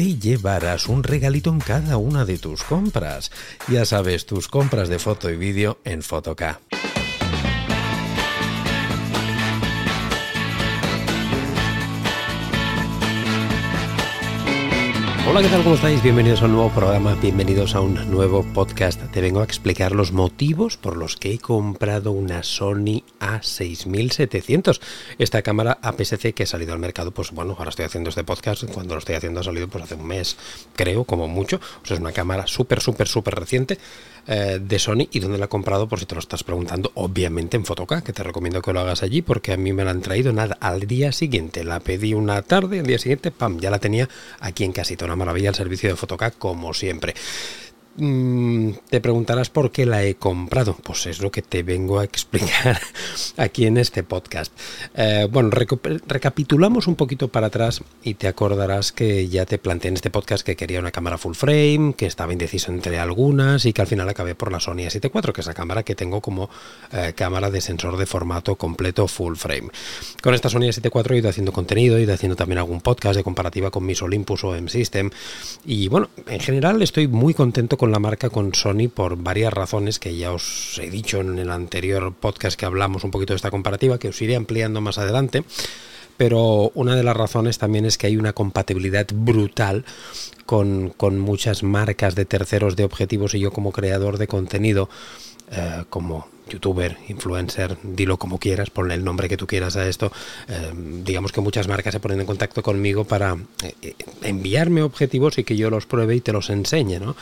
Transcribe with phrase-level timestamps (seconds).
[0.00, 3.30] te llevarás un regalito en cada una de tus compras.
[3.68, 6.58] Ya sabes, tus compras de foto y vídeo en Fotoca.
[15.30, 15.62] Hola, ¿qué tal?
[15.62, 16.02] ¿Cómo estáis?
[16.02, 19.00] Bienvenidos a un nuevo programa, bienvenidos a un nuevo podcast.
[19.12, 24.80] Te vengo a explicar los motivos por los que he comprado una Sony A6700.
[25.18, 28.64] Esta cámara APS-C que ha salido al mercado, pues bueno, ahora estoy haciendo este podcast,
[28.72, 30.36] cuando lo estoy haciendo ha salido pues hace un mes,
[30.74, 31.60] creo, como mucho.
[31.84, 33.78] Es una cámara súper, súper, súper reciente
[34.32, 37.56] eh, de Sony y donde la he comprado, por si te lo estás preguntando, obviamente
[37.56, 40.02] en Fotoca, que te recomiendo que lo hagas allí porque a mí me la han
[40.02, 41.64] traído nada al día siguiente.
[41.64, 45.04] La pedí una tarde, al día siguiente, pam, ya la tenía aquí en casita.
[45.04, 47.16] Una maravilla el servicio de Fotoca, como siempre.
[47.96, 50.76] Mm, te preguntarás por qué la he comprado.
[50.82, 52.80] Pues es lo que te vengo a explicar
[53.36, 54.52] aquí en este podcast.
[54.94, 59.94] Eh, bueno, recapitulamos un poquito para atrás y te acordarás que ya te planteé en
[59.94, 63.82] este podcast que quería una cámara full frame, que estaba indeciso entre algunas y que
[63.82, 66.48] al final acabé por la Sony A7 IV, que es la cámara que tengo como
[66.92, 69.68] eh, cámara de sensor de formato completo full frame.
[70.22, 73.16] Con esta Sony A7 IV he ido haciendo contenido, he ido haciendo también algún podcast
[73.16, 75.10] de comparativa con mis Olympus o M-System
[75.64, 79.98] y bueno, en general estoy muy contento con la marca con Sony por varias razones
[79.98, 83.50] que ya os he dicho en el anterior podcast que hablamos un poquito de esta
[83.50, 85.44] comparativa, que os iré ampliando más adelante.
[86.16, 89.84] Pero una de las razones también es que hay una compatibilidad brutal
[90.44, 94.90] con, con muchas marcas de terceros de objetivos y yo como creador de contenido,
[95.50, 100.12] eh, como youtuber, influencer, dilo como quieras, ponle el nombre que tú quieras a esto.
[100.48, 100.72] Eh,
[101.04, 105.56] digamos que muchas marcas se ponen en contacto conmigo para eh, enviarme objetivos y que
[105.56, 106.98] yo los pruebe y te los enseñe.
[107.00, 107.16] ¿no?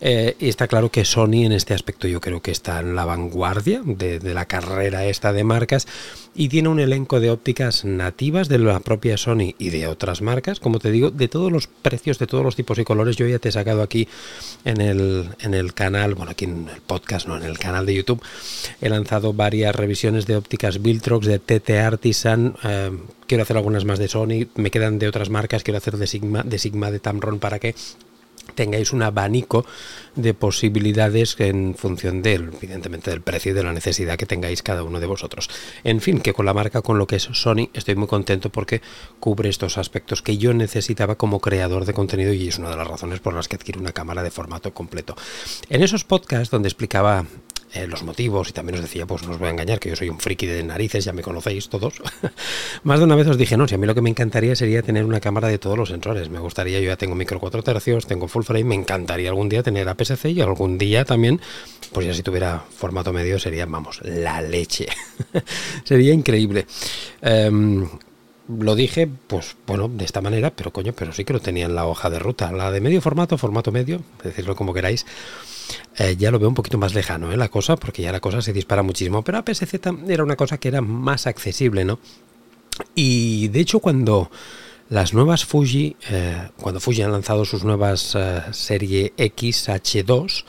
[0.00, 3.04] Eh, y está claro que Sony en este aspecto yo creo que está en la
[3.04, 5.86] vanguardia de, de la carrera esta de marcas
[6.34, 10.60] y tiene un elenco de ópticas nativas de la propia Sony y de otras marcas,
[10.60, 13.16] como te digo, de todos los precios, de todos los tipos y colores.
[13.16, 14.08] Yo ya te he sacado aquí
[14.64, 17.94] en el, en el canal, bueno, aquí en el podcast, no, en el canal de
[17.94, 18.22] YouTube,
[18.80, 22.54] He lanzado varias revisiones de ópticas Viltrox, de TT Artisan.
[22.64, 22.90] Eh,
[23.26, 24.46] quiero hacer algunas más de Sony.
[24.56, 25.62] Me quedan de otras marcas.
[25.62, 27.74] Quiero hacer de Sigma, de Sigma, de Tamron para que
[28.54, 29.64] tengáis un abanico
[30.16, 34.82] de posibilidades en función del, evidentemente, del precio y de la necesidad que tengáis cada
[34.82, 35.48] uno de vosotros.
[35.82, 38.80] En fin, que con la marca, con lo que es Sony, estoy muy contento porque
[39.20, 42.86] cubre estos aspectos que yo necesitaba como creador de contenido y es una de las
[42.86, 45.16] razones por las que adquiero una cámara de formato completo.
[45.68, 47.26] En esos podcasts donde explicaba
[47.74, 49.96] eh, los motivos y también os decía, pues no os voy a engañar, que yo
[49.96, 51.94] soy un friki de narices, ya me conocéis todos.
[52.84, 54.80] Más de una vez os dije, no, si a mí lo que me encantaría sería
[54.82, 56.30] tener una cámara de todos los sensores.
[56.30, 59.64] Me gustaría, yo ya tengo micro 4 tercios, tengo full frame, me encantaría algún día
[59.64, 61.40] tener APS-C y algún día también,
[61.92, 64.86] pues ya si tuviera formato medio sería, vamos, la leche.
[65.84, 66.66] sería increíble.
[67.22, 67.88] Em,
[68.48, 71.74] lo dije, pues bueno, de esta manera, pero coño, pero sí que lo tenía en
[71.74, 72.52] la hoja de ruta.
[72.52, 75.06] La de medio formato, formato medio, decirlo como queráis.
[75.96, 77.36] Eh, ya lo veo un poquito más lejano ¿eh?
[77.36, 79.22] la cosa, porque ya la cosa se dispara muchísimo.
[79.22, 81.98] Pero APS-C era una cosa que era más accesible, ¿no?
[82.94, 84.30] Y de hecho cuando
[84.94, 90.44] las nuevas Fuji, eh, cuando Fuji han lanzado sus nuevas eh, serie X H2,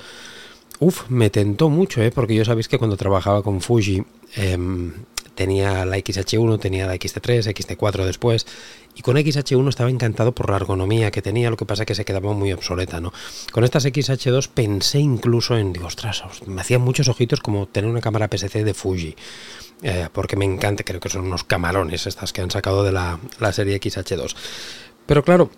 [0.78, 2.12] uff, me tentó mucho, ¿eh?
[2.12, 4.04] porque yo sabéis que cuando trabajaba con Fuji
[4.36, 4.94] em,
[5.34, 8.46] tenía la XH1, tenía la XT3, XT4 después,
[8.94, 12.06] y con XH1 estaba encantado por la ergonomía que tenía, lo que pasa que se
[12.06, 13.12] quedaba muy obsoleta, ¿no?
[13.52, 18.00] Con estas XH2 pensé incluso en, digo, ostras, me hacían muchos ojitos como tener una
[18.00, 19.16] cámara PSC de Fuji,
[19.84, 23.20] eh, porque me encanta, creo que son unos camarones estas que han sacado de la,
[23.40, 24.36] la serie XH2.
[25.06, 25.52] Pero claro,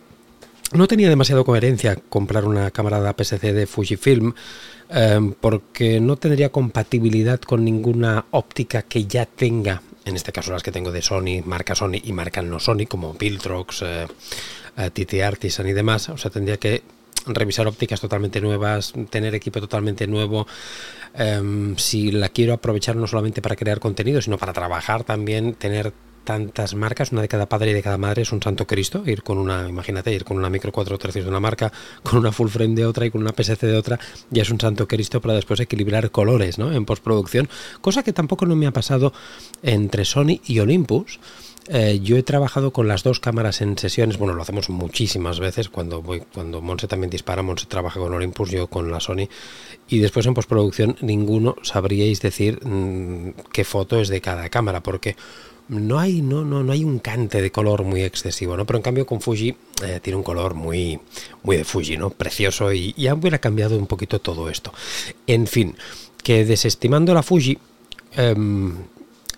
[0.73, 4.33] no tenía demasiado coherencia comprar una cámara de APS-C de Fujifilm
[4.89, 10.63] em, porque no tendría compatibilidad con ninguna óptica que ya tenga, en este caso las
[10.63, 14.07] que tengo de Sony, marca Sony y marca no Sony, como Viltrox, eh,
[14.77, 16.09] eh TT Artisan y demás.
[16.09, 16.83] O sea, tendría que
[17.27, 20.47] revisar ópticas totalmente nuevas, tener equipo totalmente nuevo,
[21.13, 25.93] em, si la quiero aprovechar no solamente para crear contenido, sino para trabajar también, tener
[26.27, 29.23] tantas marcas, una de cada padre y de cada madre es un santo Cristo, ir
[29.23, 31.71] con una, imagínate, ir con una micro 4 tercios de una marca,
[32.03, 33.97] con una full frame de otra y con una PSC de otra,
[34.29, 36.73] ya es un santo Cristo para después equilibrar colores, ¿no?
[36.73, 37.47] En postproducción,
[37.79, 39.13] cosa que tampoco no me ha pasado
[39.63, 41.21] entre Sony y Olympus.
[41.69, 45.67] Eh, yo he trabajado con las dos cámaras en sesiones, bueno, lo hacemos muchísimas veces,
[45.67, 49.27] cuando voy, cuando Monse también dispara, Monse trabaja con Olympus, yo con la Sony,
[49.89, 55.17] y después en postproducción ninguno sabríais decir mm, qué foto es de cada cámara, porque
[55.67, 58.65] no hay, no, no, no hay un cante de color muy excesivo, ¿no?
[58.65, 60.99] Pero en cambio con Fuji eh, tiene un color muy,
[61.43, 62.09] muy de Fuji, ¿no?
[62.09, 64.71] Precioso y ya hubiera cambiado un poquito todo esto.
[65.25, 65.75] En fin,
[66.23, 67.57] que desestimando la Fuji
[68.13, 68.75] em,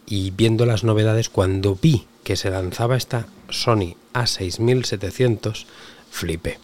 [0.10, 5.66] y viendo las novedades, cuando vi que se lanzaba esta Sony A6700,
[6.10, 6.60] flipé.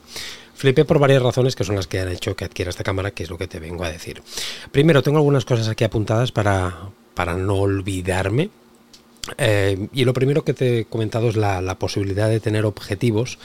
[0.56, 3.24] Flipé por varias razones que son las que han hecho que adquiera esta cámara, que
[3.24, 4.24] es lo que te vengo a decir.
[4.72, 8.50] Primero, tengo algunas cosas aquí apuntadas para, para no olvidarme,
[9.38, 13.38] eh, y lo primero que te he comentado es la, la posibilidad de tener objetivos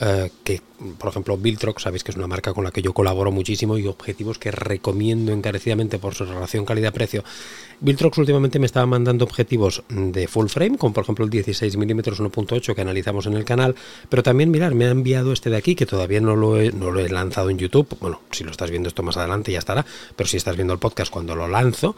[0.00, 0.60] eh, que,
[0.98, 3.86] por ejemplo, Viltrox, sabéis que es una marca con la que yo colaboro muchísimo y
[3.86, 7.24] objetivos que recomiendo encarecidamente por su relación calidad-precio.
[7.80, 12.00] Viltrox últimamente me estaba mandando objetivos de full frame, como por ejemplo el 16 mm
[12.00, 13.74] 1.8 que analizamos en el canal,
[14.08, 16.90] pero también, mirar, me ha enviado este de aquí que todavía no lo, he, no
[16.90, 17.96] lo he lanzado en YouTube.
[18.00, 19.84] Bueno, si lo estás viendo esto más adelante ya estará,
[20.14, 21.96] pero si estás viendo el podcast cuando lo lanzo,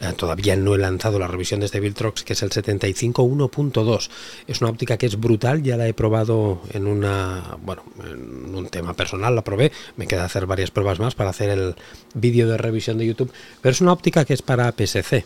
[0.00, 4.10] eh, todavía no he lanzado la revisión de este Viltrox, que es el 75 1.2.
[4.46, 8.68] Es una óptica que es brutal, ya la he probado en una bueno, en un
[8.70, 11.74] tema personal la probé, me queda hacer varias pruebas más para hacer el
[12.14, 15.24] vídeo de revisión de YouTube, pero es una óptica que es para PSC.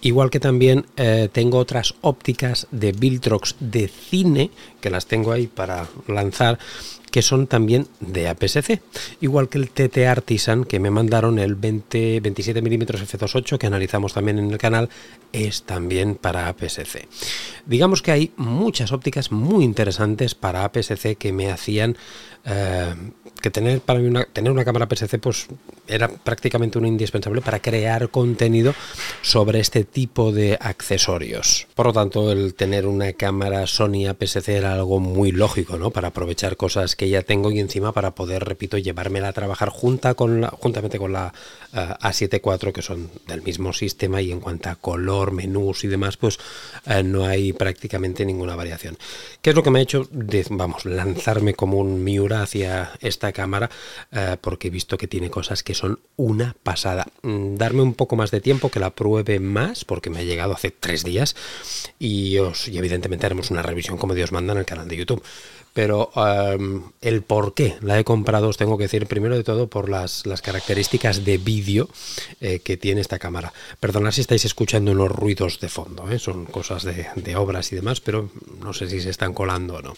[0.00, 4.50] Igual que también eh, tengo otras ópticas de Viltrox de cine,
[4.80, 6.58] que las tengo ahí para lanzar,
[7.12, 8.80] que son también de APS-C,
[9.20, 14.14] igual que el TT Artisan que me mandaron el 20, 27 mm f2.8 que analizamos
[14.14, 14.88] también en el canal
[15.30, 17.06] es también para APS-C.
[17.66, 21.98] Digamos que hay muchas ópticas muy interesantes para APS-C que me hacían
[22.44, 22.94] eh,
[23.42, 25.48] que tener para mí una, tener una cámara PSC pues
[25.88, 28.72] era prácticamente un indispensable para crear contenido
[29.20, 31.66] sobre este tipo de accesorios.
[31.74, 35.90] Por lo tanto, el tener una cámara Sony APS-C era algo muy lógico, ¿no?
[35.90, 40.14] Para aprovechar cosas que ya tengo y encima para poder, repito, llevármela a trabajar junta
[40.14, 41.34] con juntamente con la
[41.72, 45.88] uh, A7 IV que son del mismo sistema y en cuanto a color, menús y
[45.88, 46.38] demás, pues
[46.86, 48.96] uh, no hay prácticamente ninguna variación.
[49.40, 53.32] ¿Qué es lo que me ha hecho, de, vamos, lanzarme como un Miura hacia esta
[53.32, 53.68] cámara
[54.12, 57.06] eh, porque he visto que tiene cosas que son una pasada.
[57.22, 60.54] Mm, darme un poco más de tiempo, que la pruebe más, porque me ha llegado
[60.54, 61.36] hace tres días
[61.98, 65.22] y, os, y evidentemente haremos una revisión como Dios manda en el canal de YouTube
[65.72, 69.68] pero um, el por qué la he comprado os tengo que decir primero de todo
[69.68, 71.88] por las, características de vídeo
[72.40, 73.52] eh, que tiene esta cámara.
[73.80, 76.18] Perdonad si estáis escuchando unos ruidos de fondo, ¿eh?
[76.18, 78.30] son cosas de, obras y demás, pero
[78.60, 79.94] no sé si se están colando o no.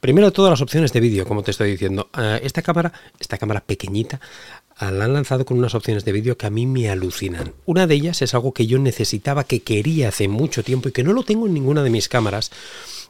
[0.00, 2.08] Primero de todo las opciones de vídeo, como te estoy diciendo.
[2.16, 4.20] Uh, esta cámara, esta cámara pequeñita,
[4.80, 7.54] uh, la han lanzado con unas opciones de vídeo que a mí me alucinan.
[7.66, 11.02] Una de ellas es algo que yo necesitaba, que quería hace mucho tiempo y que
[11.02, 12.52] no lo tengo en ninguna de mis cámaras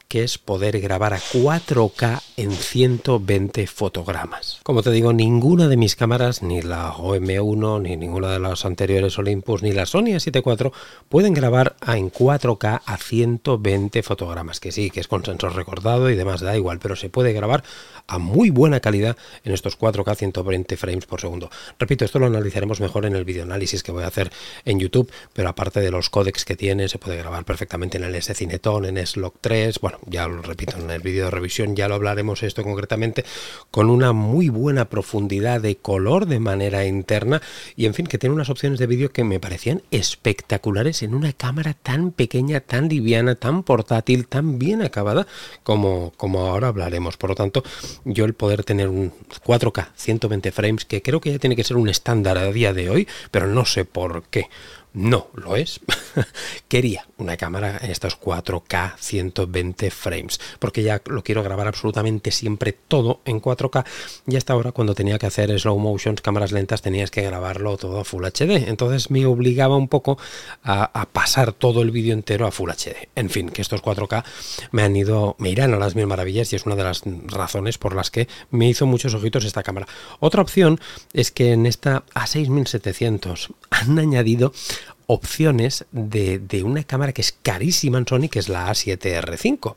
[0.09, 4.61] que es poder grabar a 4K en 120 fotogramas.
[4.63, 9.19] Como te digo, ninguna de mis cámaras, ni la OM1, ni ninguna de las anteriores
[9.19, 10.71] Olympus, ni la Sony A7 IV,
[11.09, 14.61] pueden grabar en 4K a 120 fotogramas.
[14.61, 17.61] Que sí, que es con sensor recordado y demás, da igual, pero se puede grabar
[18.07, 21.49] a muy buena calidad en estos 4K 120 frames por segundo.
[21.77, 24.31] Repito, esto lo analizaremos mejor en el videoanálisis que voy a hacer
[24.63, 28.15] en YouTube, pero aparte de los códecs que tiene, se puede grabar perfectamente en el
[28.15, 31.95] S-Cineton, en S-Log 3, bueno, ya lo repito en el vídeo de revisión, ya lo
[31.95, 33.25] hablaremos esto concretamente,
[33.71, 37.41] con una muy buena profundidad de color de manera interna
[37.75, 41.33] y en fin, que tiene unas opciones de vídeo que me parecían espectaculares en una
[41.33, 45.27] cámara tan pequeña, tan liviana, tan portátil, tan bien acabada
[45.63, 47.17] como, como ahora hablaremos.
[47.17, 47.63] Por lo tanto,
[48.05, 49.11] yo el poder tener un
[49.45, 52.89] 4K 120 frames, que creo que ya tiene que ser un estándar a día de
[52.89, 54.47] hoy, pero no sé por qué
[54.93, 55.79] no lo es.
[56.67, 62.73] Quería una cámara en estos 4K 120 frames, porque ya lo quiero grabar absolutamente siempre
[62.73, 63.85] todo en 4K.
[64.27, 67.99] Y hasta ahora, cuando tenía que hacer slow motions, cámaras lentas, tenías que grabarlo todo
[67.99, 68.67] a Full HD.
[68.67, 70.17] Entonces me obligaba un poco
[70.63, 73.09] a, pasar todo el vídeo entero a Full HD.
[73.15, 74.23] En fin, que estos 4K
[74.71, 77.77] me han ido, me irán a las mil maravillas y es una de las razones
[77.77, 79.87] por las que me hizo muchos ojitos esta cámara.
[80.19, 80.79] Otra opción
[81.13, 84.53] es que en esta A6700 han añadido
[85.11, 89.73] opciones de, de, una cámara que es carísima en Sony, que es la A7R5.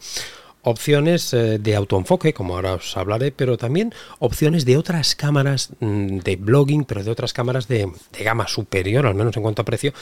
[0.60, 6.18] opciones eh, de autoenfoque, como ahora os hablaré, pero también opciones de otras cámaras mm,
[6.18, 7.90] de blogging, pero de otras cámaras de,
[8.22, 9.94] gama superior, al menos en cuanto a precio,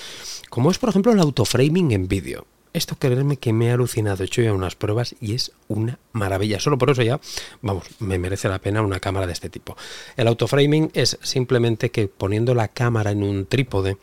[0.48, 2.44] como es por ejemplo el autoframing en vídeo.
[2.72, 6.58] Esto creerme que me ha alucinado, he hecho ya unas pruebas y es una maravilla.
[6.58, 7.20] Solo por eso ya,
[7.62, 9.76] vamos, me merece la pena una cámara de este tipo.
[10.16, 13.96] El autoframing es simplemente que poniendo la cámara en un trípode,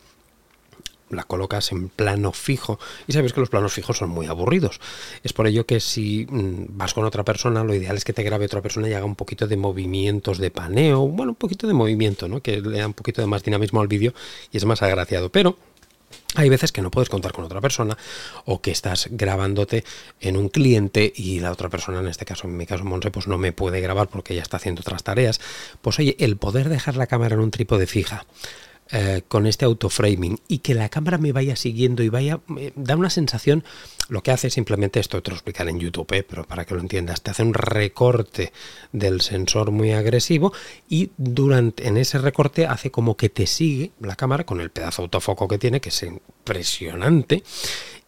[1.10, 4.80] la colocas en plano fijo y sabes que los planos fijos son muy aburridos.
[5.22, 8.22] Es por ello que si mm, vas con otra persona, lo ideal es que te
[8.22, 11.74] grabe otra persona y haga un poquito de movimientos de paneo, bueno, un poquito de
[11.74, 12.40] movimiento, ¿no?
[12.40, 14.12] que le da un poquito de más dinamismo al vídeo
[14.52, 15.30] y es más agraciado.
[15.30, 15.56] Pero
[16.34, 17.96] hay veces que no puedes contar con otra persona
[18.44, 19.84] o que estás grabándote
[20.20, 23.26] en un cliente y la otra persona, en este caso, en mi caso Monse, pues
[23.26, 25.40] no me puede grabar porque ya está haciendo otras tareas.
[25.80, 28.26] Pues oye, el poder dejar la cámara en un trípode fija,
[28.90, 32.40] eh, con este autoframing y que la cámara me vaya siguiendo y vaya,
[32.74, 33.62] da una sensación,
[34.08, 36.80] lo que hace simplemente esto, te lo explicaré en YouTube, eh, pero para que lo
[36.80, 38.52] entiendas, te hace un recorte
[38.92, 40.52] del sensor muy agresivo
[40.88, 45.02] y durante en ese recorte hace como que te sigue la cámara con el pedazo
[45.02, 47.42] autofoco que tiene, que es impresionante,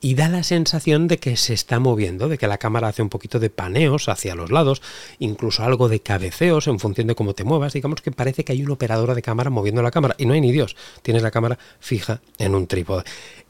[0.00, 3.08] y da la sensación de que se está moviendo, de que la cámara hace un
[3.08, 4.82] poquito de paneos hacia los lados,
[5.18, 7.72] incluso algo de cabeceos en función de cómo te muevas.
[7.72, 10.40] Digamos que parece que hay una operadora de cámara moviendo la cámara y no hay
[10.40, 13.04] ni Dios, tienes la cámara fija en un trípode.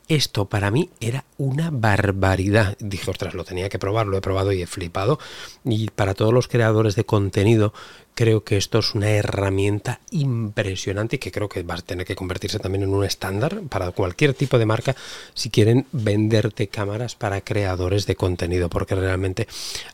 [0.08, 2.76] Esto para mí era una barbaridad.
[2.80, 5.20] Dije, ostras, lo tenía que probar, lo he probado y he flipado.
[5.64, 7.72] Y para todos los creadores de contenido
[8.20, 12.14] creo que esto es una herramienta impresionante y que creo que va a tener que
[12.14, 14.94] convertirse también en un estándar para cualquier tipo de marca
[15.32, 19.48] si quieren venderte cámaras para creadores de contenido, porque realmente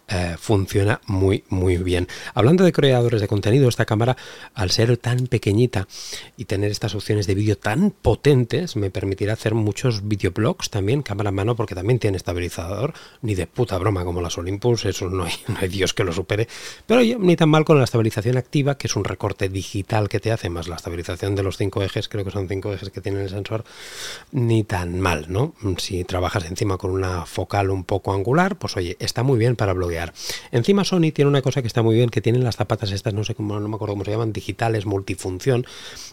[0.08, 2.08] eh, funciona muy, muy bien.
[2.34, 4.16] Hablando de creadores de contenido, esta cámara,
[4.54, 5.86] al ser tan pequeñita
[6.36, 11.28] y tener estas opciones de vídeo tan potentes, me permitirá hacer muchos videoblogs también, cámara
[11.28, 12.92] en mano, porque también tiene estabilizador,
[13.22, 16.12] ni de puta broma como las Olympus, eso no hay, no hay Dios que lo
[16.12, 16.48] supere,
[16.88, 17.84] pero oye, ni tan mal con la
[18.16, 21.82] activa, que es un recorte digital que te hace, más la estabilización de los cinco
[21.82, 23.64] ejes, creo que son cinco ejes que tiene el sensor,
[24.32, 25.54] ni tan mal, ¿no?
[25.78, 29.72] Si trabajas encima con una focal un poco angular, pues oye, está muy bien para
[29.72, 30.12] bloguear.
[30.50, 33.24] Encima Sony tiene una cosa que está muy bien, que tienen las zapatas estas, no
[33.24, 35.66] sé cómo, no me acuerdo cómo se llaman, digitales, multifunción,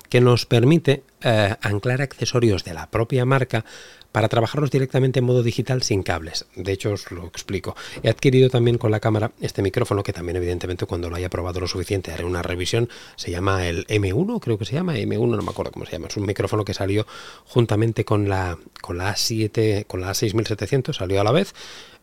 [0.09, 3.65] que nos permite eh, anclar accesorios de la propia marca
[4.13, 6.45] para trabajarlos directamente en modo digital sin cables.
[6.55, 7.75] De hecho, os lo explico.
[8.03, 11.59] He adquirido también con la cámara este micrófono que también evidentemente cuando lo haya probado
[11.59, 12.89] lo suficiente haré una revisión.
[13.15, 16.07] Se llama el M1, creo que se llama M1, no me acuerdo cómo se llama.
[16.07, 17.05] Es un micrófono que salió
[17.45, 21.53] juntamente con la con la A7, con la A6700, salió a la vez.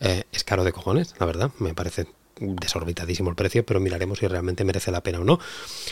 [0.00, 2.06] Eh, es caro de cojones, la verdad, me parece
[2.40, 5.38] desorbitadísimo el precio, pero miraremos si realmente merece la pena o no.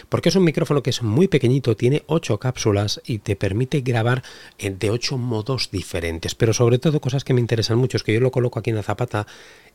[0.09, 4.23] Porque es un micrófono que es muy pequeñito, tiene 8 cápsulas y te permite grabar
[4.59, 6.35] de 8 modos diferentes.
[6.35, 8.77] Pero sobre todo cosas que me interesan mucho, es que yo lo coloco aquí en
[8.77, 9.27] la zapata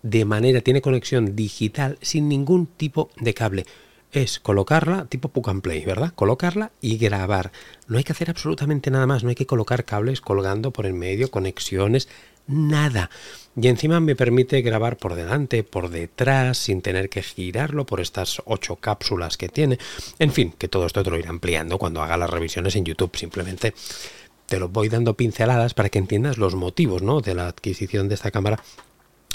[0.02, 3.66] de manera, tiene conexión digital sin ningún tipo de cable
[4.14, 6.14] es colocarla tipo Puck and Play, ¿verdad?
[6.16, 7.52] Colocarla y grabar.
[7.88, 10.94] No hay que hacer absolutamente nada más, no hay que colocar cables colgando por el
[10.94, 12.08] medio, conexiones,
[12.48, 13.10] nada.
[13.56, 18.42] Y encima me permite grabar por delante, por detrás, sin tener que girarlo por estas
[18.46, 19.80] ocho cápsulas que tiene.
[20.20, 23.16] En fin, que todo esto te lo iré ampliando cuando haga las revisiones en YouTube.
[23.18, 23.74] Simplemente
[24.46, 27.22] te lo voy dando pinceladas para que entiendas los motivos ¿no?
[27.22, 28.60] de la adquisición de esta cámara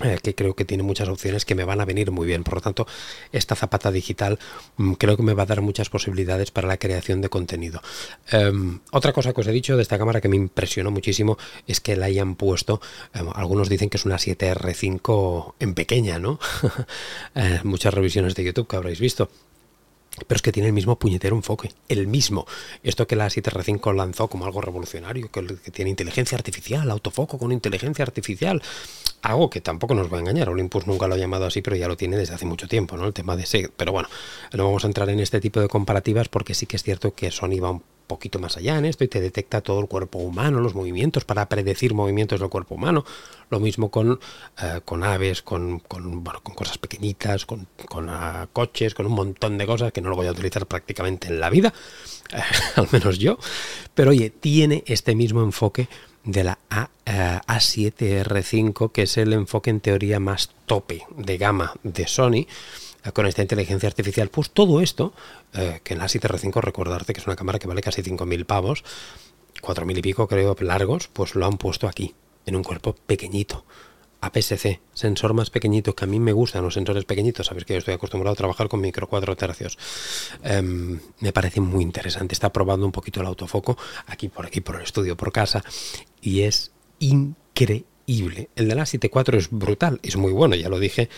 [0.05, 2.45] eh, que creo que tiene muchas opciones que me van a venir muy bien.
[2.45, 2.87] Por lo tanto,
[3.33, 4.39] esta zapata digital
[4.77, 7.83] mm, creo que me va a dar muchas posibilidades para la creación de contenido.
[8.31, 11.37] Em, otra cosa que os he dicho de esta cámara que me impresionó muchísimo
[11.67, 12.81] es que la hayan puesto,
[13.13, 16.39] em, algunos dicen que es una 7R5 en pequeña, ¿no?
[17.35, 19.29] Eh, muchas revisiones de YouTube que habréis visto.
[20.27, 22.47] Pero es que tiene el mismo puñetero enfoque, el mismo.
[22.83, 28.05] Esto que la 7R5 lanzó como algo revolucionario, que, tiene inteligencia artificial, autofoco con inteligencia
[28.05, 28.63] artificial.
[29.23, 30.49] Algo que tampoco nos va a engañar.
[30.49, 33.07] Olympus nunca lo ha llamado así, pero ya lo tiene desde hace mucho tiempo, ¿no?
[33.07, 33.71] El tema de ese.
[33.77, 34.09] Pero bueno,
[34.53, 37.31] no vamos a entrar en este tipo de comparativas porque sí que es cierto que
[37.31, 40.61] Sony va un poquito más allá en esto y te detecta todo el cuerpo humano,
[40.61, 43.05] los movimientos, para predecir movimientos del cuerpo humano.
[43.51, 44.19] Lo mismo con,
[44.61, 49.13] eh, con aves, con, con, bueno, con cosas pequeñitas, con, con ah, coches, con un
[49.13, 51.73] montón de cosas que no lo voy a utilizar prácticamente en la vida,
[52.77, 53.39] al menos yo.
[53.95, 55.89] Pero oye, tiene este mismo enfoque
[56.29, 61.73] de la A, eh, A7R5, que es el enfoque en teoría más tope de gama
[61.83, 62.47] de Sony
[63.15, 64.29] con esta inteligencia artificial.
[64.29, 65.15] Pues todo esto,
[65.55, 68.85] eh, que en la 7R5 recordarte que es una cámara que vale casi 5.000 pavos,
[69.63, 73.65] 4.000 y pico creo largos, pues lo han puesto aquí, en un cuerpo pequeñito.
[74.21, 77.79] APS-C, sensor más pequeñito, que a mí me gustan los sensores pequeñitos, sabes que yo
[77.79, 79.79] estoy acostumbrado a trabajar con micro 4 tercios.
[80.43, 84.77] Em, me parece muy interesante, está probando un poquito el autofoco aquí por aquí, por
[84.77, 85.63] el estudio, por casa,
[86.21, 87.85] y es increíble.
[88.57, 91.11] El de la 7.4 es brutal, es muy bueno, ya lo dije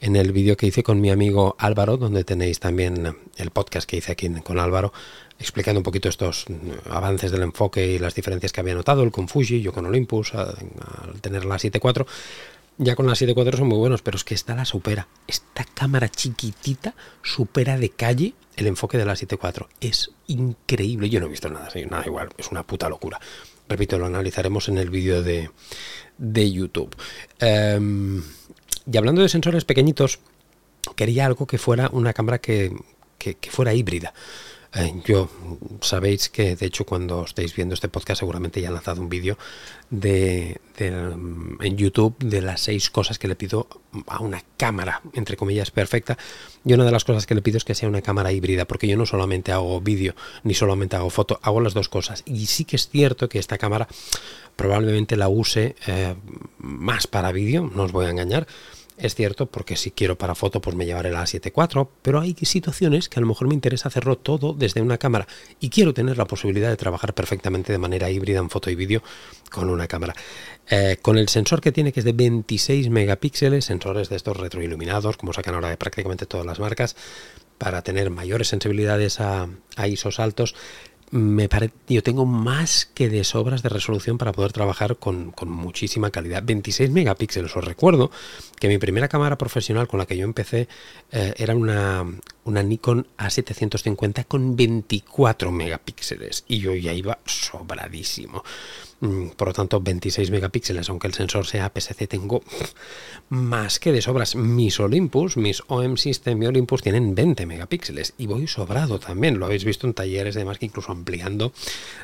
[0.00, 3.98] en el vídeo que hice con mi amigo Álvaro, donde tenéis también el podcast que
[3.98, 4.94] hice aquí con Álvaro,
[5.38, 6.46] explicando un poquito estos
[6.88, 10.34] avances del enfoque y las diferencias que había notado, el con Fuji, yo con Olympus,
[10.34, 12.06] al tener la 7.4.
[12.80, 15.08] Ya con la 7.4 son muy buenos, pero es que esta la supera.
[15.26, 19.66] Esta cámara chiquitita supera de calle el enfoque de la 7.4.
[19.80, 21.10] Es increíble.
[21.10, 22.28] Yo no he visto nada nada igual.
[22.38, 23.20] Es una puta locura.
[23.68, 25.50] Repito, lo analizaremos en el vídeo de,
[26.50, 26.96] YouTube.
[27.38, 28.22] Em,
[28.90, 30.20] y hablando de sensores pequeñitos,
[30.96, 32.72] quería algo que fuera una cámara que
[33.50, 34.14] fuera híbrida.
[34.74, 35.30] Eh, yo
[35.80, 39.38] sabéis que de hecho cuando estéis viendo este podcast seguramente ya he lanzado un vídeo
[39.88, 43.66] de, mm, en YouTube de las seis cosas que le pido
[44.06, 46.18] a una cámara, entre comillas, perfecta.
[46.66, 48.86] Y una de las cosas que le pido es que sea una cámara híbrida, porque
[48.86, 52.22] yo no solamente hago vídeo ni solamente hago foto, hago las dos cosas.
[52.26, 53.88] Y sí que es cierto que esta cámara
[54.56, 56.14] probablemente la use eh,
[56.58, 58.46] más para vídeo, no os voy a engañar
[58.98, 62.34] es cierto, porque si quiero para foto, pues me llevaré la A7 IV, pero hay
[62.42, 65.26] situaciones que a lo mejor me interesa hacerlo todo desde una cámara
[65.60, 69.02] y quiero tener la posibilidad de trabajar perfectamente de manera híbrida en foto y vídeo
[69.50, 70.14] con una cámara.
[70.68, 75.16] Eh, con el sensor que tiene, que es de 26 megapíxeles, sensores de estos retroiluminados,
[75.16, 76.96] como sacan ahora de prácticamente todas las marcas,
[77.56, 80.54] para tener mayores sensibilidades a, a ISOs altos,
[81.10, 86.42] yo tengo más que de sobras de resolución para poder trabajar con, muchísima calidad.
[86.44, 87.56] 26 megapíxeles.
[87.56, 88.10] Os recuerdo
[88.58, 90.68] que mi primera cámara profesional con la que yo empecé
[91.12, 92.04] eh, era una,
[92.44, 98.44] una Nikon A750 con 24 megapíxeles y yo ya iba sobradísimo.
[99.00, 102.42] Mm, por lo tanto, 26 megapíxeles, aunque el sensor sea PSC, tengo
[103.28, 104.34] más que de sobras.
[104.34, 109.38] Mis Olympus, mis OM System y Olympus tienen 20 megapíxeles y voy sobrado también.
[109.38, 111.52] Lo habéis visto en talleres, además que incluso ampliando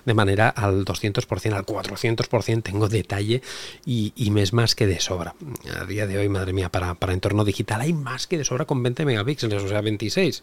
[0.05, 3.43] de manera al 200%, al 400%, tengo detalle
[3.85, 5.35] y, me es más que de sobra.
[5.81, 8.67] A día de hoy, madre mía, para, para entorno digital hay más que de sobra
[8.67, 10.43] con 20 megapíxeles, o sea, 26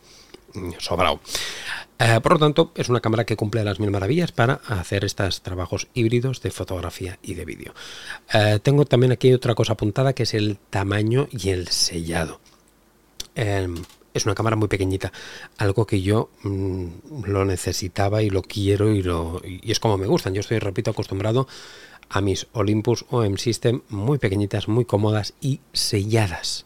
[0.79, 1.19] sobrado.
[1.99, 5.41] Eh, por lo tanto, es una cámara que cumple las mil maravillas para hacer estos
[5.41, 7.73] trabajos híbridos de fotografía y de vídeo.
[8.33, 12.39] Eh, tengo también aquí otra cosa apuntada que es el tamaño y el sellado.
[13.35, 13.75] Em,
[14.13, 15.11] es una cámara muy pequeñita,
[15.57, 16.87] algo que yo mm,
[17.25, 20.33] lo necesitaba y lo quiero y, lo, y es como me gustan.
[20.33, 21.47] Yo estoy, repito, acostumbrado
[22.09, 26.65] a mis Olympus OM System muy pequeñitas, muy cómodas y selladas.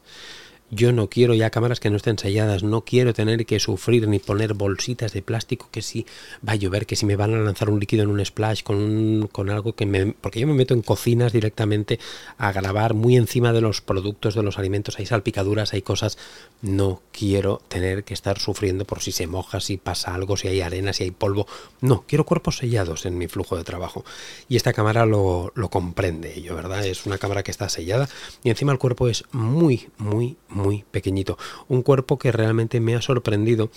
[0.72, 4.18] Yo no quiero ya cámaras que no estén selladas, no quiero tener que sufrir ni
[4.18, 6.08] poner bolsitas de plástico que si
[6.48, 9.30] va a llover, que si me van a lanzar un líquido en un splash con,
[9.32, 10.14] con algo que me...
[10.14, 12.00] Porque yo me meto en cocinas directamente
[12.40, 16.18] a grabar muy encima de los productos, de los alimentos, hay salpicaduras, hay cosas.
[16.64, 20.62] No quiero tener que estar sufriendo por si se moja, si pasa algo, si hay
[20.62, 21.46] arena, si hay polvo.
[21.82, 24.04] No, quiero cuerpos sellados en mi flujo de trabajo.
[24.50, 26.84] Y esta cámara lo, lo comprende ello, ¿verdad?
[26.86, 28.10] Es una cámara que está sellada
[28.44, 30.55] y encima el cuerpo es muy, muy, muy
[30.92, 31.38] pequeñito.
[31.68, 33.70] Un cuerpo que realmente me ha sorprendido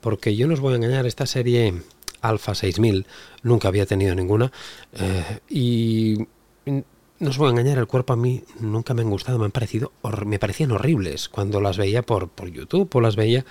[0.00, 1.74] porque yo no os voy a engañar, esta serie
[2.20, 3.06] Alpha 6000
[3.42, 4.52] nunca había tenido ninguna
[4.92, 6.26] eh, y
[6.64, 9.52] no os voy a engañar, el cuerpo a mí nunca me han gustado, me han
[9.52, 9.92] parecido,
[10.26, 13.44] me parecían horribles cuando las veía por, por YouTube o las veía,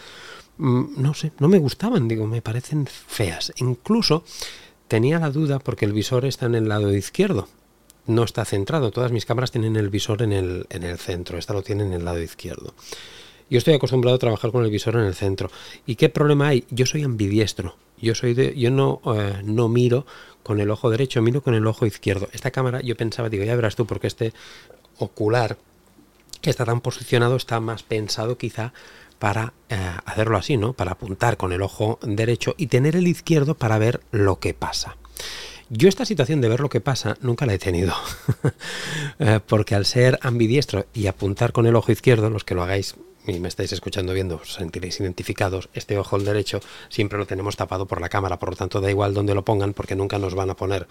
[0.57, 3.53] mm, no sé, no me gustaban, digo, me parecen feas.
[3.57, 4.23] Incluso
[4.87, 7.47] tenía la duda porque el visor está en el lado izquierdo
[8.07, 8.91] no está centrado.
[8.91, 11.37] Todas mis cámaras tienen el visor en el, en el centro.
[11.37, 12.73] Esta lo tiene en el lado izquierdo.
[13.49, 15.51] Yo estoy acostumbrado a trabajar con el visor en el centro.
[15.85, 16.65] ¿Y qué problema hay?
[16.69, 17.75] Yo soy ambidiestro.
[18.01, 20.05] Yo soy de, yo no, eh, no miro
[20.41, 22.29] con el ojo derecho, miro con el ojo izquierdo.
[22.31, 24.33] Esta cámara, yo pensaba, digo, ya verás tú, porque este
[24.97, 25.57] ocular
[26.41, 28.73] que está tan posicionado está más pensado quizá
[29.19, 30.73] para eh, hacerlo así, ¿no?
[30.73, 34.97] Para apuntar con el ojo derecho y tener el izquierdo para ver lo que pasa.
[35.73, 37.93] Yo esta situación de ver lo que pasa nunca la he tenido,
[39.19, 42.95] eh, porque al ser ambidiestro y apuntar con el ojo izquierdo, los que lo hagáis
[43.27, 47.55] y me estáis escuchando viendo, os sentiréis identificados, este ojo el derecho siempre lo tenemos
[47.55, 50.36] tapado por la cámara, por lo tanto da igual donde lo pongan porque nunca nos
[50.36, 50.88] van a poner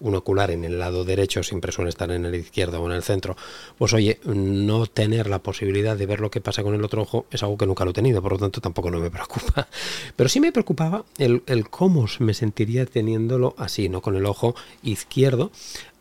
[0.00, 3.02] un ocular en el lado derecho, siempre suele estar en el izquierdo o en el
[3.02, 3.36] centro.
[3.78, 7.26] Pues oye, no tener la posibilidad de ver lo que pasa con el otro ojo
[7.30, 9.68] es algo que nunca lo he tenido, por lo tanto tampoco no me preocupa.
[10.16, 14.02] Pero sí me preocupaba el, el cómo me sentiría teniéndolo así, ¿no?
[14.02, 15.50] Con el ojo izquierdo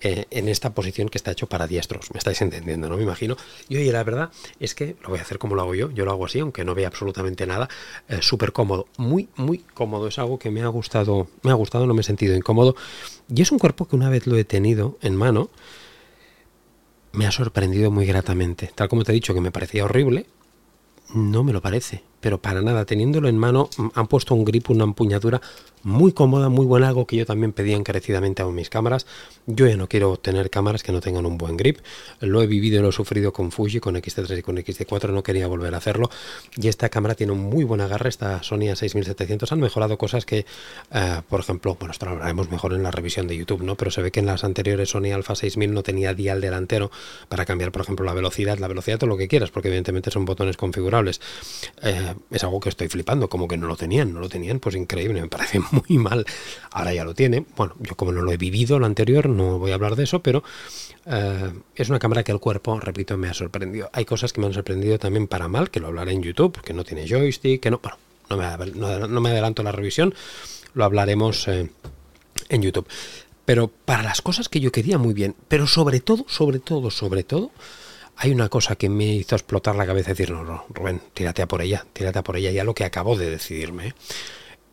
[0.07, 2.11] eh, en esta posición que está hecho para diestros.
[2.13, 2.97] Me estáis entendiendo, ¿no?
[2.97, 3.37] Me imagino.
[3.69, 5.89] Y oye, la verdad es que lo voy a hacer como lo hago yo.
[5.89, 7.67] Yo lo hago así, aunque no vea absolutamente nada.
[8.07, 8.85] Eh, súper cómodo.
[8.99, 10.07] Muy, muy cómodo.
[10.07, 11.27] Es algo que me ha gustado.
[11.41, 12.75] Me ha gustado, no me he sentido incómodo.
[13.33, 15.49] Y es un cuerpo que una vez lo he tenido en mano,
[17.11, 18.71] me ha sorprendido muy gratamente.
[18.75, 20.27] Tal como te he dicho que me parecía horrible,
[21.15, 22.85] no me lo parece pero para nada.
[22.85, 25.41] Teniéndolo en mano, han puesto un grip, una empuñadura
[25.85, 29.05] muy cómoda, muy buena, algo que yo también pedía encarecidamente a mis cámaras.
[29.45, 31.77] Yo ya no quiero tener cámaras que no tengan un buen grip.
[32.21, 35.21] Lo he vivido y lo he sufrido con Fuji, con X-T3 y con X-T4, no
[35.21, 36.09] quería volver a hacerlo.
[36.57, 39.51] Y esta cámara tiene un muy buen agarre, esta Sony A6700.
[39.51, 40.47] Han mejorado cosas que,
[40.91, 43.75] eh, por ejemplo, bueno, esto lo hablaremos mejor en la revisión de YouTube, ¿no?
[43.75, 46.89] Pero se ve que en las anteriores Sony Alpha 6000 no tenía dial delantero
[47.29, 50.25] para cambiar, por ejemplo, la velocidad, la velocidad o lo que quieras, porque evidentemente son
[50.25, 51.21] botones configurables.
[51.83, 54.75] Eh, es algo que estoy flipando, como que no lo tenían, no lo tenían, pues
[54.75, 56.25] increíble, me parece muy mal.
[56.71, 57.45] Ahora ya lo tiene.
[57.56, 60.21] Bueno, yo como no lo he vivido lo anterior, no voy a hablar de eso,
[60.21, 60.43] pero
[61.06, 63.89] eh, es una cámara que el cuerpo, repito, me ha sorprendido.
[63.93, 66.73] Hay cosas que me han sorprendido también para mal, que lo hablaré en YouTube, que
[66.73, 67.97] no tiene joystick, que no, bueno,
[68.30, 70.13] no me, adelanto la revisión,
[70.73, 71.69] lo hablaremos eh,
[72.49, 72.88] en YouTube.
[73.45, 77.23] Pero para las cosas que yo quería muy bien, pero sobre todo, sobre todo, sobre
[77.23, 77.51] todo,
[78.17, 81.41] hay una cosa que me hizo explotar la cabeza y decir, no, no, Rubén, tírate
[81.41, 83.93] a por ella, tírate a por ella, ya lo que acabo de decidirme.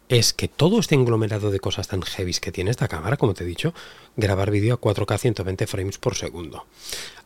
[0.08, 3.44] es que todo este englomerado de cosas tan heavy que tiene esta cámara, como te
[3.44, 3.72] he dicho,
[4.16, 6.66] grabar vídeo a 4K 120 frames por segundo.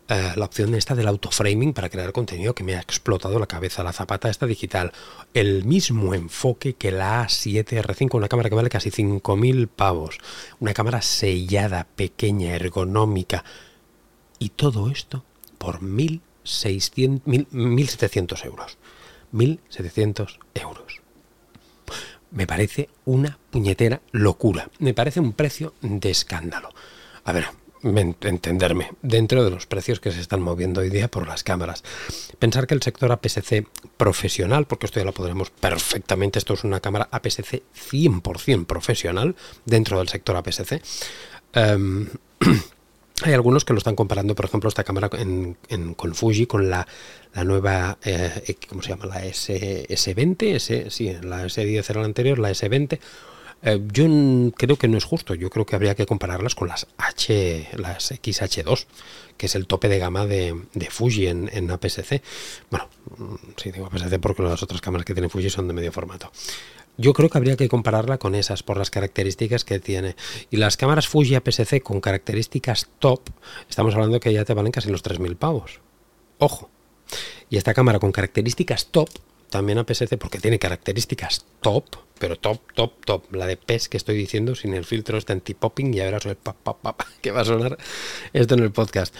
[0.09, 3.83] Eh, la opción esta del autoframing para crear contenido que me ha explotado la cabeza,
[3.83, 4.93] la zapata esta digital,
[5.35, 10.19] el mismo enfoque que la A7R5, una cámara que vale casi 5.000 pavos,
[10.61, 13.45] una cámara sellada, pequeña, ergonómica,
[14.39, 15.25] y todo esto
[15.59, 18.79] por 1.600, 1.700 euros.
[19.33, 21.01] 1.700 euros
[22.31, 24.69] me parece una puñetera locura.
[24.79, 26.69] Me parece un precio de escándalo.
[27.25, 27.47] A ver,
[27.83, 31.83] entenderme, dentro de los precios que se están moviendo hoy día por las cámaras.
[32.38, 33.66] Pensar que el sector APS-C
[33.97, 39.99] profesional, porque esto ya lo podremos perfectamente, esto es una cámara APS-C 100% profesional dentro
[39.99, 40.83] del sector APS-C.
[41.55, 42.09] Em,
[43.23, 46.87] hay algunos que lo están comparando, por ejemplo, esta cámara con Fuji, con la,
[47.45, 49.07] nueva, eh, ¿cómo se llama?
[49.07, 52.99] La S, S20, S, sí, la S10 era la anterior, la S20.
[53.63, 54.05] Eh, yo
[54.55, 58.13] creo que no es justo, yo creo que habría que compararlas con las H, las
[58.13, 58.87] XH2,
[59.39, 60.55] que es el tope de gama de,
[60.91, 62.23] Fuji en, en APS-C.
[62.71, 65.91] Bueno, mm, sí digo APS-C porque las otras cámaras que tiene Fuji son de medio
[65.91, 66.31] formato.
[66.99, 70.17] Yo creo que habría que compararla con esas por las características que tiene.
[70.51, 73.21] Y las cámaras Fuji APS-C con características top,
[73.69, 75.81] estamos hablando que ya te valen casi los 3.000 pavos.
[76.39, 76.71] Ojo.
[77.51, 79.09] Y esta cámara con características top
[79.51, 81.85] también a PSC porque tiene características top,
[82.19, 83.35] pero top, top, top.
[83.35, 86.37] La de PES que estoy diciendo sin el filtro este anti-popping y a verás el
[86.37, 86.57] pa,
[87.21, 87.79] que va a sonar
[88.33, 89.15] esto en el podcast.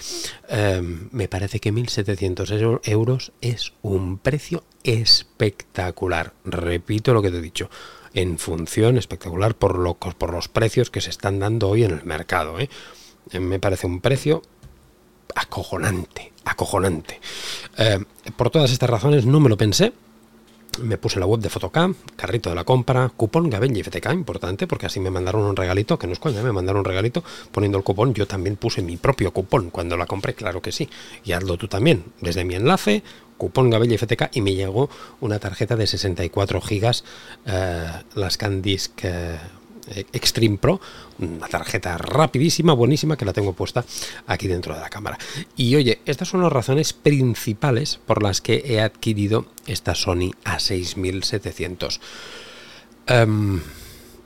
[0.49, 6.33] Em, me parece que 1.700 euros es un precio espectacular.
[6.45, 7.69] Repito lo que te he dicho.
[8.15, 12.05] En función espectacular por, lo, por los precios que se están dando hoy en el
[12.05, 12.59] mercado.
[12.59, 12.71] ¿eh?
[13.31, 14.43] Em, me parece un precio
[15.35, 17.21] acojonante, acojonante.
[17.77, 18.05] Em,
[18.37, 19.93] por todas estas razones no me lo pensé,
[20.83, 24.67] me puse la web de Photocam, carrito de la compra, cupón Gabel y FTK, importante,
[24.67, 27.79] porque así me mandaron un regalito, que no es coña, me mandaron un regalito poniendo
[27.79, 28.15] el cupón.
[28.15, 30.89] Yo también puse mi propio cupón cuando la compré, claro que sí.
[31.25, 33.03] Y hazlo tú también, desde mi enlace,
[33.37, 37.05] cupón Gabel y FTK, y me llegó una tarjeta de 64 gigas,
[37.47, 39.39] eh, la ScanDisk eh,
[40.13, 40.81] Extreme Pro,
[41.19, 43.85] una tarjeta rapidísima, buenísima, que la tengo puesta
[44.27, 45.19] aquí dentro de la cámara.
[45.57, 52.01] Y oye, estas son las razones principales por las que he adquirido esta Sony A6700.
[53.07, 53.61] Em,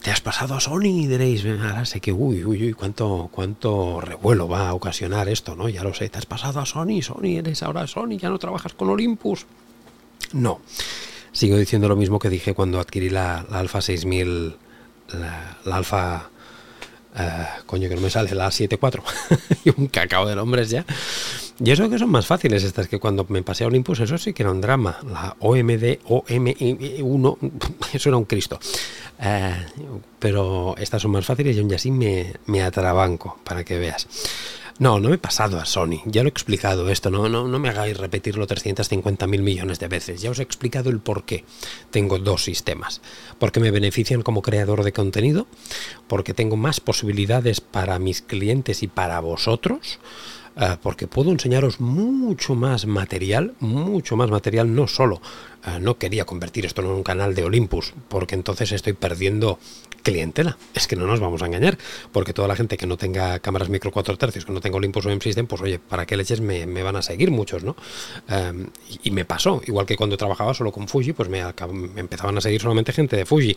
[0.03, 1.07] ¿Te has pasado a Sony?
[1.07, 5.69] Diréis, ahora sé que, uy, uy, uy, cuánto, cuánto revuelo va a ocasionar esto, ¿no?
[5.69, 7.03] Ya lo sé, ¿te has pasado a Sony?
[7.03, 9.47] Sony, eres ahora Sony, ya no trabajas con Olympus.
[10.33, 10.61] No,
[11.33, 14.57] sigo diciendo lo mismo que dije cuando adquirí la, la Alpha 6000
[15.19, 16.31] la, alfa,
[17.17, 19.03] eh, coño que no me sale, la 7.4,
[19.65, 20.85] y un cacao de nombres ya.
[21.63, 24.33] Y eso que son más fáciles estas que cuando me pasé a Olympus, eso sí
[24.33, 24.99] que era un drama.
[25.07, 27.37] La OMD, OM1,
[27.93, 28.59] eso era un Cristo.
[29.21, 29.67] Eh,
[30.19, 34.07] pero estas son más fáciles y aún así me, me atrabanco, para que veas.
[34.81, 36.01] No, no me he pasado a Sony.
[36.07, 37.11] Ya lo he explicado esto.
[37.11, 40.23] No, no, no me hagáis repetirlo 350 mil millones de veces.
[40.23, 41.45] Ya os he explicado el por qué
[41.91, 43.03] tengo dos sistemas.
[43.39, 45.47] Porque me benefician como creador de contenido,
[46.09, 49.99] porque tengo más posibilidades para mis clientes y para vosotros.
[50.57, 55.21] Eh, porque puedo enseñaros mucho más material, mucho más material, no solo.
[55.67, 59.59] Eh, no quería convertir esto en un canal de Olympus, porque entonces estoy perdiendo
[60.03, 60.57] clientela.
[60.75, 61.79] Es que no nos vamos a engañar,
[62.13, 65.07] porque toda la gente que no tenga cámaras micro 4 tercios, que no tenga Olympus
[65.07, 67.77] o M-System, pues oye, ¿para qué leches me, van a seguir muchos, no?
[68.29, 68.69] Em,
[69.03, 72.41] y, me pasó, igual que cuando trabajaba solo con Fuji, pues me, me empezaban a
[72.41, 73.57] seguir solamente gente de Fuji.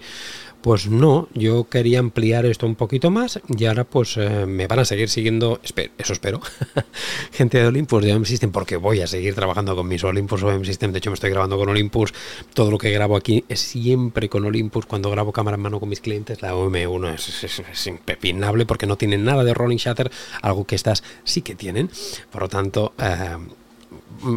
[0.61, 4.79] Pues no, yo quería ampliar esto un poquito más y ahora pues eh, me van
[4.79, 5.59] a seguir siguiendo,
[5.97, 6.39] eso espero,
[7.33, 10.47] gente de Olympus, de OM System, porque voy a seguir trabajando con mis Olympus o
[10.47, 10.93] OM System.
[10.93, 12.13] De hecho, me estoy grabando con Olympus.
[12.53, 14.85] Todo lo que grabo aquí es siempre con Olympus.
[14.85, 18.97] Cuando grabo cámara en mano con mis clientes, la OM1 es, es, impepinable porque no
[18.97, 21.89] tienen nada de rolling shutter, algo que estas sí que tienen.
[22.31, 23.37] Por lo tanto, eh,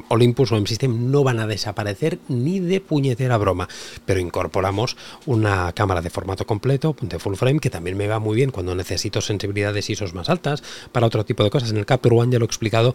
[0.09, 3.69] Olympus o M-System no van a desaparecer ni de puñetera broma,
[4.05, 8.37] pero incorporamos una cámara de formato completo, de full frame, que también me va muy
[8.37, 10.63] bien cuando necesito sensibilidades ISOs más altas,
[10.93, 11.71] para otro tipo de cosas.
[11.71, 12.95] En el Capture One ya lo he explicado,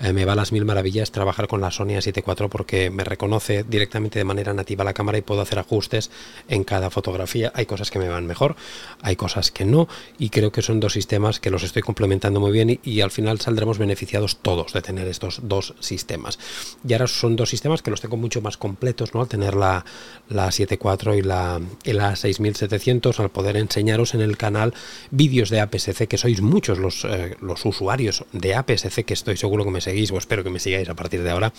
[0.00, 3.64] eh, me va las mil maravillas trabajar con la Sony A7 IV porque me reconoce
[3.64, 6.10] directamente de manera nativa la cámara y puedo hacer ajustes
[6.48, 7.52] en cada fotografía.
[7.54, 8.56] Hay cosas que me van mejor,
[9.02, 12.52] hay cosas que no, y creo que son dos sistemas que los estoy complementando muy
[12.52, 16.15] bien y al final saldremos beneficiados todos de tener estos dos sistemas.
[16.86, 19.20] Y ahora son dos sistemas que los tengo mucho más completos, ¿no?
[19.20, 19.84] Al tener la,
[20.28, 24.74] la 7.4 y la, y la 6700, al poder enseñaros en el canal
[25.10, 29.64] vídeos de APS-C, que sois muchos los, eh, los usuarios de APS-C, que estoy seguro
[29.64, 31.52] que me seguís, o espero que me sigáis a partir de ahora,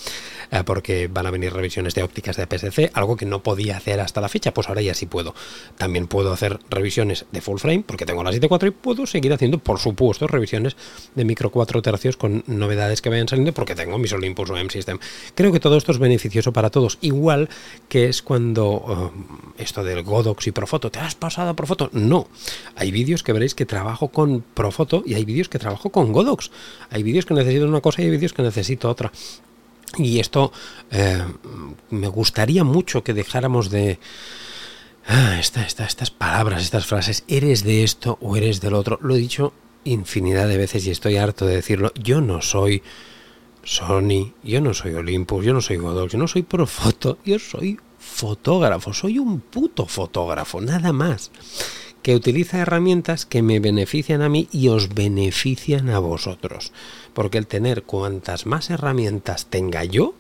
[0.52, 4.00] eh, porque van a venir revisiones de ópticas de APS-C, algo que no podía hacer
[4.00, 5.34] hasta la fecha, pues ahora ya sí puedo.
[5.78, 9.60] También puedo hacer revisiones de full frame, porque tengo la 7.4 y puedo seguir haciendo,
[9.60, 10.76] por supuesto, revisiones
[11.16, 15.00] de micro 4 tercios con novedades que vayan saliendo, porque tengo mis Olympus M-System.
[15.36, 17.50] Creo que todo esto es beneficioso para todos, igual
[17.90, 19.12] que es cuando
[19.58, 21.90] eh, esto del Godox y Profoto, ¿te has pasado a Profoto?
[21.92, 22.28] No,
[22.76, 26.52] hay vídeos que veréis que trabajo con Profoto y hay vídeos que trabajo con Godox.
[26.92, 29.12] Hay vídeos que necesito una cosa y hay vídeos que necesito otra.
[29.98, 30.52] Y esto
[30.92, 31.24] eh,
[31.90, 34.00] me gustaría mucho que dejáramos de...
[35.10, 39.00] Ah, estas palabras, estas frases, eres de esto o eres del otro.
[39.02, 39.54] Lo he dicho
[39.86, 41.94] infinidad de veces y estoy harto de decirlo.
[41.96, 42.84] Yo no soy
[43.68, 47.78] Sony, yo no soy Olympus, yo no soy Godox, yo no soy Profoto, yo soy
[48.00, 51.32] fotógrafo, soy un puto fotógrafo, nada más.
[52.02, 56.72] Que utiliza herramientas que me benefician a mí y os benefician a vosotros.
[57.14, 60.16] Porque el tener cuantas más herramientas tenga yo,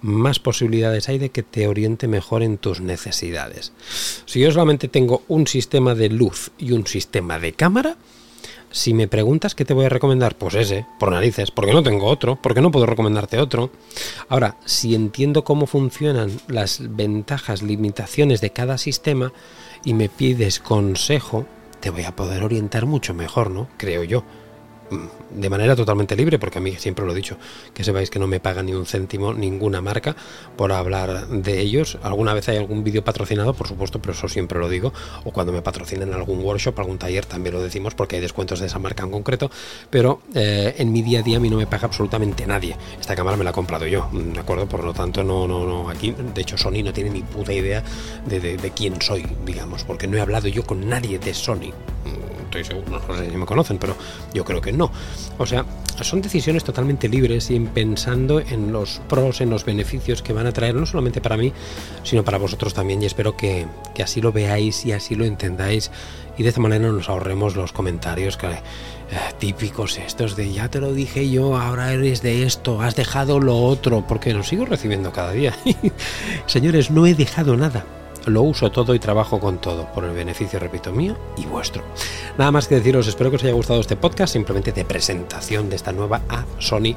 [0.00, 3.72] más posibilidades hay de que te oriente mejor en tus necesidades.
[4.26, 7.96] Si yo solamente tengo un sistema de luz y un sistema de cámara,
[8.70, 12.06] si me preguntas qué te voy a recomendar, pues ese, por narices, porque no tengo
[12.06, 13.70] otro, porque no puedo recomendarte otro.
[14.28, 19.32] Ahora, si entiendo cómo funcionan las ventajas, limitaciones de cada sistema
[19.84, 21.46] y me pides consejo,
[21.80, 23.68] te voy a poder orientar mucho mejor, ¿no?
[23.76, 24.24] Creo yo
[25.30, 27.36] de manera totalmente libre, porque a mí siempre lo he dicho,
[27.74, 30.16] que sepáis que no me paga ni un céntimo ninguna marca
[30.56, 31.98] por hablar de ellos.
[32.02, 34.92] Alguna vez hay algún vídeo patrocinado, por supuesto, pero eso siempre lo digo.
[35.24, 38.66] O cuando me patrocinan algún workshop, algún taller, también lo decimos, porque hay descuentos de
[38.66, 39.50] esa marca en concreto.
[39.90, 42.76] Pero eh, en mi día a día a mí no me paga absolutamente nadie.
[43.00, 44.68] Esta cámara me la he comprado yo, ¿de acuerdo?
[44.68, 45.88] Por lo tanto, no, no, no.
[45.88, 47.82] Aquí, de hecho, Sony no tiene ni puta idea
[48.26, 51.72] de, de quién soy, digamos, porque no he hablado yo con nadie de Sony
[52.50, 53.94] estoy seguro, no sé si me conocen, pero
[54.34, 54.79] yo creo que no.
[55.38, 55.64] O sea,
[56.02, 60.52] son decisiones totalmente libres y pensando en los pros, en los beneficios que van a
[60.52, 61.52] traer, no solamente para mí,
[62.02, 63.02] sino para vosotros también.
[63.02, 63.66] Y espero que,
[64.02, 65.90] así lo veáis y así lo entendáis.
[66.38, 68.58] Y de esta manera nos ahorremos los comentarios que, eh,
[69.38, 73.58] típicos estos de ya te lo dije yo, ahora eres de esto, has dejado lo
[73.58, 75.54] otro, porque lo sigo recibiendo cada día.
[76.46, 77.84] Señores, no he dejado nada
[78.26, 81.82] lo uso todo y trabajo con todo, por el beneficio, repito, mío y vuestro.
[82.38, 85.76] Nada más que deciros, espero que os haya gustado este podcast, simplemente de presentación de
[85.76, 86.94] esta nueva a Sony.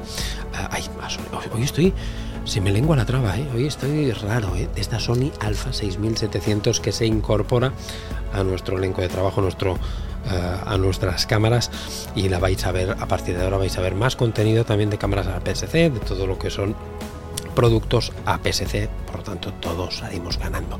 [0.70, 0.84] ay,
[1.54, 1.92] Hoy estoy...
[2.44, 3.48] Se me lengua la traba, ¿eh?
[3.54, 4.68] hoy estoy raro, ¿eh?
[4.74, 7.72] de esta Sony Alpha 6700 que se incorpora
[8.34, 9.76] a nuestro elenco de trabajo, nuestro,
[10.30, 11.70] eh, a nuestras cámaras
[12.14, 14.90] y la vais a ver, a partir de ahora vais a ver más contenido también
[14.90, 16.76] de cámaras APS-C, de todo lo que son
[17.54, 20.78] productos APS-C, por lo tanto todos salimos ganando.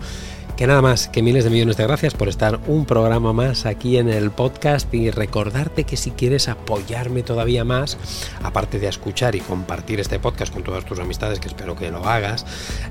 [0.57, 3.99] Que nada más, que miles de millones de gracias por estar un programa más aquí
[3.99, 7.99] en el podcast y recordarte que si quieres apoyarme todavía más,
[8.41, 12.09] aparte de escuchar y compartir este podcast con todas tus amistades, que espero que lo
[12.09, 12.47] hagas,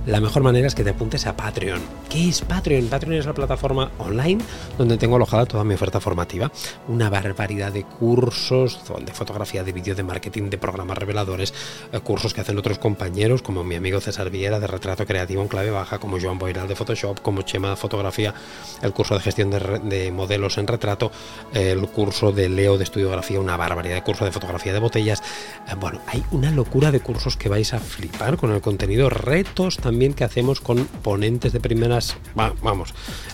[0.06, 1.80] la mejor manera es que te apuntes a Patreon.
[2.10, 2.88] ¿Qué es Patreon?
[2.88, 4.44] Patreon es la plataforma online
[4.78, 6.52] donde tengo alojada toda mi oferta formativa.
[6.90, 11.54] Una barbaridad de cursos de fotografía, de vídeo, de marketing, de programas reveladores,
[11.94, 15.48] eh, cursos que hacen otros compañeros, como mi amigo César Villera de retrato creativo en
[15.48, 18.34] clave baja, como Joan Boiral de Photoshop, como Chema fotografía,
[18.82, 21.12] el curso de gestión de, modelos en retrato,
[21.54, 25.22] el curso de Leo de estudiografía, una barbaridad de curso de fotografía de botellas.
[25.68, 29.78] Eh, bueno, hay una locura de cursos que vais a flipar con el contenido, retos
[29.78, 32.90] también que hacemos con ponentes de primeras, vamos,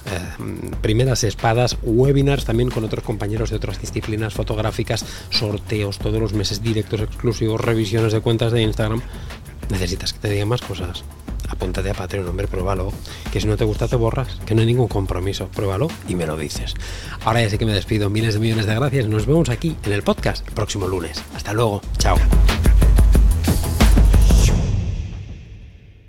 [0.07, 6.33] eh, primeras espadas, webinars también con otros compañeros de otras disciplinas fotográficas, sorteos todos los
[6.33, 9.01] meses directos exclusivos, revisiones de cuentas de Instagram.
[9.69, 11.03] Necesitas que te diga más cosas
[11.49, 12.93] apúntate a Patreon, hombre, pruébalo.
[13.31, 15.47] Que si no te gusta te borras, que no hay ningún compromiso.
[15.47, 16.75] Pruébalo y me lo dices.
[17.25, 18.09] Ahora ya sé que me despido.
[18.09, 19.07] Miles de millones de gracias.
[19.07, 21.21] Nos vemos aquí en el podcast el próximo lunes.
[21.35, 21.81] Hasta luego.
[21.97, 22.17] Chao.